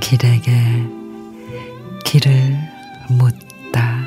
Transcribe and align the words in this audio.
길에게 0.00 0.52
길을 2.04 2.56
묻다. 3.10 4.06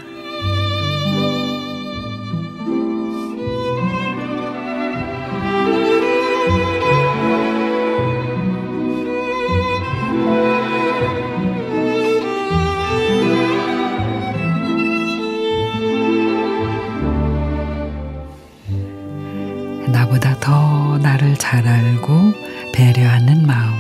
나보다 19.88 20.40
더 20.40 20.98
나를 21.00 21.36
잘 21.38 21.68
알고 21.68 22.34
배려하는 22.74 23.46
마음. 23.46 23.71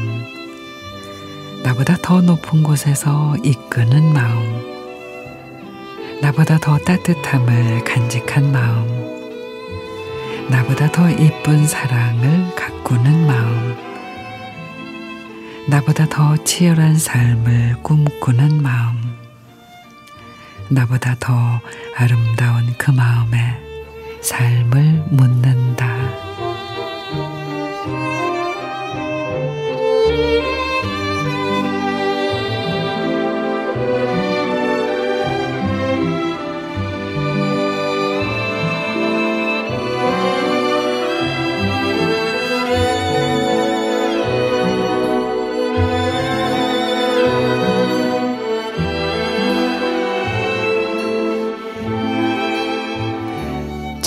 나보다 1.72 1.96
더 2.02 2.20
높은 2.20 2.64
곳에서 2.64 3.34
이끄는 3.46 4.12
마음. 4.12 4.62
나보다 6.22 6.58
더 6.58 6.78
따뜻함을 6.78 7.86
간직한 7.86 8.52
마음. 8.52 8.90
나보다 10.50 10.92
더 10.92 11.10
이쁜 11.10 11.66
사랑을 11.66 12.54
가꾸는 12.56 13.26
마음. 13.26 13.78
나보다 15.70 16.08
더 16.10 16.36
치열한 16.44 16.98
삶을 16.98 17.78
꿈꾸는 17.84 18.62
마음. 18.62 18.98
나보다 20.68 21.16
더 21.22 21.62
아름다운 21.96 22.76
그 22.78 22.91
마음에 22.91 23.58
삶을 24.20 25.06
묻는다. 25.10 26.21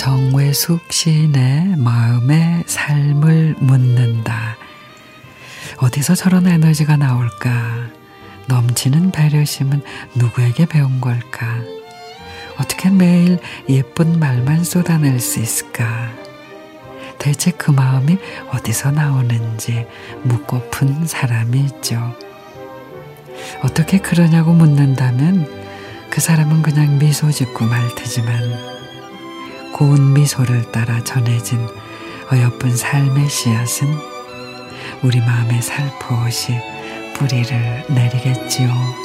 정외숙 0.05 0.93
시인의 0.93 1.77
마음의 1.77 2.65
삶을 2.67 3.55
묻는다. 3.57 4.55
어디서 5.77 6.13
저런 6.13 6.45
에너지가 6.45 6.95
나올까? 6.95 7.87
넘치는 8.47 9.09
배려심은 9.09 9.81
누구에게 10.13 10.67
배운 10.67 11.01
걸까? 11.01 11.47
어떻게 12.59 12.91
매일 12.91 13.39
예쁜 13.67 14.19
말만 14.19 14.63
쏟아낼 14.63 15.19
수 15.19 15.39
있을까? 15.39 16.11
대체 17.17 17.49
그 17.49 17.71
마음이 17.71 18.19
어디서 18.53 18.91
나오는지 18.91 19.87
묻고픈 20.21 21.07
사람이 21.07 21.61
있죠. 21.61 22.15
어떻게 23.63 23.97
그러냐고 23.97 24.53
묻는다면 24.53 25.49
그 26.11 26.21
사람은 26.21 26.61
그냥 26.61 26.99
미소 26.99 27.31
짓고 27.31 27.65
말 27.65 27.95
테지만 27.95 28.74
고운 29.75 30.13
미소를 30.13 30.71
따라 30.71 31.03
전해진 31.03 31.59
어여쁜 32.31 32.73
삶의 32.73 33.27
씨앗은 33.27 33.89
우리 35.03 35.19
마음에 35.19 35.59
살포시 35.59 36.53
뿌리를 37.13 37.83
내리겠지요. 37.89 39.04